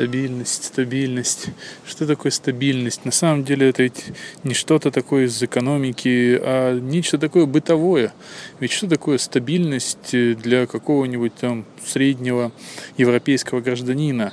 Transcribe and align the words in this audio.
Стабильность, 0.00 0.64
стабильность. 0.64 1.48
Что 1.86 2.06
такое 2.06 2.32
стабильность? 2.32 3.04
На 3.04 3.10
самом 3.10 3.44
деле 3.44 3.68
это 3.68 3.82
ведь 3.82 4.02
не 4.44 4.54
что-то 4.54 4.90
такое 4.90 5.26
из 5.26 5.42
экономики, 5.42 6.40
а 6.42 6.80
нечто 6.80 7.18
такое 7.18 7.44
бытовое. 7.44 8.14
Ведь 8.60 8.72
что 8.72 8.88
такое 8.88 9.18
стабильность 9.18 10.12
для 10.12 10.66
какого-нибудь 10.66 11.34
там 11.34 11.66
среднего 11.84 12.50
европейского 12.96 13.60
гражданина? 13.60 14.32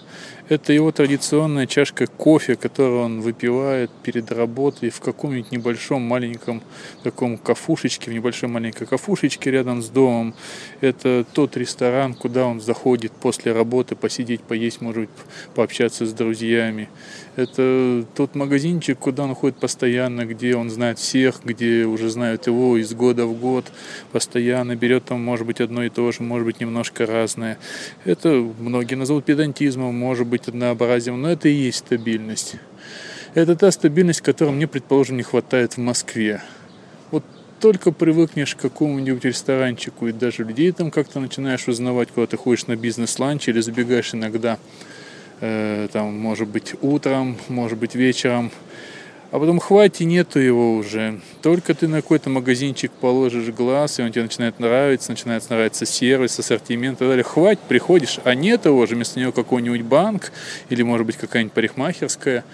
Это 0.50 0.72
его 0.72 0.94
традиционная 0.94 1.68
чашка 1.68 2.08
кофе, 2.08 2.56
которую 2.56 3.02
он 3.02 3.20
выпивает 3.20 3.92
перед 4.02 4.32
работой 4.32 4.90
в 4.90 5.02
каком-нибудь 5.02 5.52
небольшом 5.52 6.04
маленьком 6.04 6.64
таком 7.04 7.38
кафушечке, 7.38 8.12
в 8.12 8.14
небольшой 8.14 8.48
маленькой 8.48 8.88
кафушечке 8.88 9.52
рядом 9.52 9.82
с 9.82 9.90
домом. 9.90 10.34
Это 10.80 11.26
тот 11.34 11.58
ресторан, 11.58 12.14
куда 12.14 12.46
он 12.46 12.62
заходит 12.62 13.12
после 13.12 13.52
работы 13.52 13.98
посидеть, 13.98 14.40
поесть, 14.40 14.80
может 14.80 15.02
быть, 15.02 15.10
пообщаться 15.58 16.06
с 16.06 16.14
друзьями. 16.14 16.88
Это 17.36 18.06
тот 18.16 18.36
магазинчик, 18.36 19.00
куда 19.00 19.24
он 19.24 19.34
ходит 19.34 19.58
постоянно, 19.58 20.28
где 20.28 20.56
он 20.56 20.70
знает 20.70 21.00
всех, 21.00 21.42
где 21.44 21.86
уже 21.86 22.12
знают 22.12 22.46
его 22.46 22.78
из 22.78 22.94
года 22.94 23.26
в 23.26 23.34
год, 23.34 23.66
постоянно 24.12 24.76
берет 24.76 25.06
там, 25.06 25.20
может 25.20 25.48
быть, 25.48 25.60
одно 25.60 25.84
и 25.84 25.90
то 25.90 26.12
же, 26.12 26.22
может 26.22 26.46
быть, 26.46 26.60
немножко 26.60 27.08
разное. 27.08 27.58
Это 28.06 28.30
многие 28.60 28.94
назовут 28.94 29.26
педантизмом, 29.26 29.96
может 29.96 30.28
быть, 30.28 30.48
однообразием, 30.48 31.20
но 31.20 31.32
это 31.32 31.50
и 31.50 31.54
есть 31.54 31.80
стабильность. 31.80 32.58
Это 33.34 33.56
та 33.56 33.72
стабильность, 33.72 34.22
которой 34.22 34.52
мне, 34.52 34.68
предположим, 34.68 35.18
не 35.18 35.24
хватает 35.24 35.74
в 35.74 35.80
Москве. 35.80 36.44
Вот 37.10 37.24
только 37.60 37.92
привыкнешь 37.92 38.56
к 38.56 38.60
какому-нибудь 38.60 39.26
ресторанчику, 39.26 40.08
и 40.08 40.12
даже 40.12 40.44
людей 40.44 40.72
там 40.72 40.92
как-то 40.92 41.20
начинаешь 41.20 41.68
узнавать, 41.68 42.10
когда 42.14 42.28
ты 42.28 42.38
ходишь 42.38 42.68
на 42.68 42.76
бизнес-ланч 42.76 43.48
или 43.48 43.60
забегаешь 43.60 44.14
иногда, 44.14 44.60
там, 45.40 46.18
может 46.18 46.48
быть, 46.48 46.76
утром, 46.82 47.38
может 47.48 47.78
быть, 47.78 47.96
вечером, 47.96 48.52
а 49.30 49.40
потом 49.40 49.60
хватит, 49.60 50.06
нету 50.06 50.40
его 50.40 50.76
уже. 50.76 51.20
Только 51.42 51.74
ты 51.74 51.90
на 51.90 52.02
какой-то 52.02 52.30
магазинчик 52.30 52.92
положишь 52.92 53.50
глаз, 53.50 54.00
и 54.00 54.02
он 54.02 54.12
тебе 54.12 54.24
начинает 54.24 54.58
нравиться, 54.60 55.12
начинает 55.12 55.50
нравиться 55.50 55.86
сервис, 55.86 56.40
ассортимент 56.40 56.96
и 56.96 57.00
так 57.00 57.10
далее. 57.10 57.26
Хватит, 57.26 57.60
приходишь, 57.68 58.20
а 58.24 58.34
нет 58.36 58.66
его 58.66 58.86
же, 58.86 58.96
вместо 58.96 59.20
него 59.20 59.34
какой-нибудь 59.34 59.82
банк 59.82 60.32
или, 60.70 60.82
может 60.82 61.06
быть, 61.06 61.18
какая-нибудь 61.18 61.54
парикмахерская. 61.54 62.46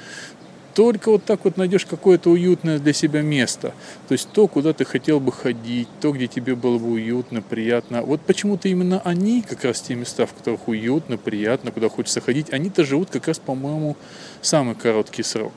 Только 0.73 1.11
вот 1.11 1.23
так 1.23 1.45
вот 1.45 1.57
найдешь 1.57 1.85
какое-то 1.85 2.31
уютное 2.31 2.79
для 2.79 2.93
себя 2.93 3.21
место. 3.21 3.73
То 4.07 4.13
есть 4.13 4.29
то, 4.31 4.47
куда 4.47 4.73
ты 4.73 4.85
хотел 4.85 5.19
бы 5.19 5.31
ходить, 5.31 5.87
то, 6.01 6.11
где 6.11 6.27
тебе 6.27 6.55
было 6.55 6.79
бы 6.79 6.93
уютно, 6.93 7.43
приятно. 7.43 8.01
Вот 8.01 8.21
почему-то 8.21 8.67
именно 8.67 8.99
они, 9.01 9.43
как 9.43 9.63
раз 9.63 9.81
те 9.81 9.93
места, 9.93 10.25
в 10.25 10.33
которых 10.33 10.67
уютно, 10.67 11.17
приятно, 11.17 11.71
куда 11.71 11.89
хочется 11.89 12.21
ходить, 12.21 12.51
они-то 12.51 12.83
живут 12.83 13.11
как 13.11 13.27
раз, 13.27 13.37
по-моему, 13.37 13.95
самый 14.41 14.73
короткий 14.73 15.21
срок. 15.21 15.53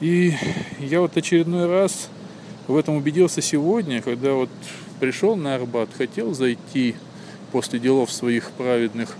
И 0.00 0.34
я 0.78 1.00
вот 1.00 1.16
очередной 1.16 1.66
раз 1.66 2.08
в 2.68 2.76
этом 2.76 2.96
убедился 2.96 3.42
сегодня, 3.42 4.00
когда 4.00 4.32
вот 4.32 4.50
пришел 4.98 5.36
на 5.36 5.56
Арбат, 5.56 5.90
хотел 5.96 6.32
зайти 6.32 6.94
после 7.52 7.78
делов 7.78 8.10
своих 8.10 8.50
праведных 8.52 9.14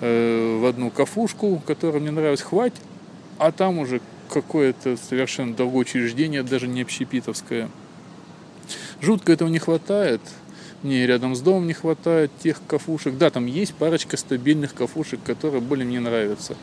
э, 0.00 0.58
в 0.60 0.64
одну 0.64 0.90
кафушку, 0.90 1.60
которая 1.66 2.00
мне 2.00 2.12
нравилась, 2.12 2.40
хватит, 2.40 2.80
а 3.38 3.52
там 3.52 3.78
уже 3.78 4.00
какое-то 4.28 4.96
совершенно 4.96 5.54
другое 5.54 5.82
учреждение, 5.82 6.42
даже 6.42 6.68
не 6.68 6.82
общепитовское. 6.82 7.68
Жутко 9.00 9.32
этого 9.32 9.48
не 9.48 9.58
хватает. 9.58 10.20
Мне 10.82 11.06
рядом 11.06 11.34
с 11.34 11.40
домом 11.40 11.66
не 11.66 11.72
хватает 11.72 12.30
тех 12.42 12.60
кафушек. 12.66 13.18
Да, 13.18 13.30
там 13.30 13.46
есть 13.46 13.74
парочка 13.74 14.16
стабильных 14.16 14.74
кафушек, 14.74 15.20
которые 15.24 15.60
более 15.60 15.86
мне 15.86 15.98
нравятся. 15.98 16.56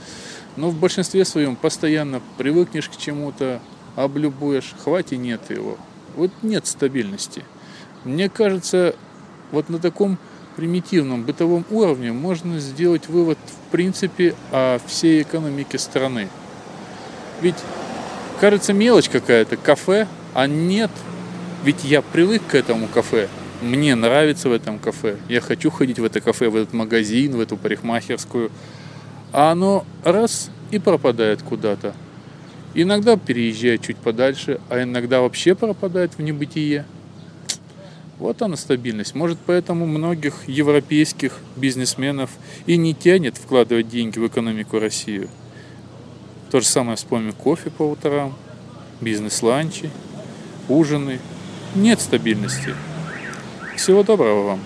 Но 0.55 0.69
в 0.69 0.79
большинстве 0.79 1.25
своем 1.25 1.55
постоянно 1.55 2.21
привыкнешь 2.37 2.87
к 2.87 2.97
чему-то, 2.97 3.59
облюбуешь, 3.95 4.73
хватит 4.83 5.19
нет 5.19 5.41
его. 5.49 5.77
Вот 6.15 6.31
нет 6.43 6.65
стабильности. 6.65 7.43
Мне 8.05 8.29
кажется, 8.29 8.95
вот 9.51 9.67
на 9.67 9.79
таком 9.79 10.17
примитивном 10.55 11.23
бытовом 11.23 11.65
уровне 11.69 12.13
можно 12.13 12.59
сделать 12.59 13.09
вывод 13.09 13.37
в 13.45 13.71
принципе 13.71 14.35
о 14.51 14.79
всей 14.87 15.23
экономике 15.23 15.77
страны. 15.77 16.29
Ведь 17.41 17.55
кажется 18.39 18.73
мелочь 18.73 19.09
какая-то, 19.09 19.57
кафе, 19.57 20.07
а 20.33 20.47
нет. 20.47 20.91
Ведь 21.63 21.83
я 21.83 22.01
привык 22.01 22.43
к 22.47 22.55
этому 22.55 22.87
кафе. 22.87 23.27
Мне 23.61 23.95
нравится 23.95 24.49
в 24.49 24.53
этом 24.53 24.79
кафе. 24.79 25.17
Я 25.29 25.41
хочу 25.41 25.71
ходить 25.71 25.99
в 25.99 26.03
это 26.03 26.21
кафе, 26.21 26.49
в 26.49 26.55
этот 26.55 26.73
магазин, 26.73 27.35
в 27.35 27.39
эту 27.39 27.57
парикмахерскую 27.57 28.51
а 29.35 29.51
оно 29.51 29.85
раз 30.05 30.49
и 30.71 30.79
пропадает 30.79 31.41
куда-то. 31.41 31.93
Иногда 32.73 33.17
переезжает 33.17 33.81
чуть 33.81 33.97
подальше, 33.97 34.61
а 34.69 34.81
иногда 34.81 35.19
вообще 35.19 35.55
пропадает 35.55 36.17
в 36.17 36.21
небытие. 36.21 36.85
Вот 38.17 38.41
она 38.41 38.55
стабильность. 38.55 39.13
Может, 39.13 39.37
поэтому 39.45 39.85
многих 39.85 40.47
европейских 40.47 41.39
бизнесменов 41.57 42.29
и 42.65 42.77
не 42.77 42.93
тянет 42.93 43.35
вкладывать 43.35 43.89
деньги 43.89 44.19
в 44.19 44.27
экономику 44.27 44.79
России. 44.79 45.27
То 46.51 46.59
же 46.59 46.67
самое 46.67 46.95
вспомним 46.95 47.33
кофе 47.33 47.69
по 47.69 47.83
утрам, 47.83 48.33
бизнес-ланчи, 49.01 49.89
ужины. 50.69 51.19
Нет 51.75 51.99
стабильности. 51.99 52.75
Всего 53.75 54.03
доброго 54.03 54.43
вам. 54.43 54.59